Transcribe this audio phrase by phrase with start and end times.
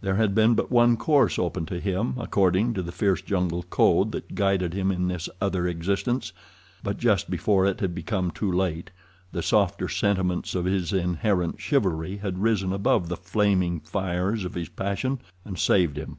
[0.00, 4.10] There had been but one course open to him, according to the fierce jungle code
[4.12, 6.32] that guided him in this other existence;
[6.82, 8.90] but just before it had become too late
[9.32, 14.70] the softer sentiments of his inherent chivalry had risen above the flaming fires of his
[14.70, 16.16] passion and saved him.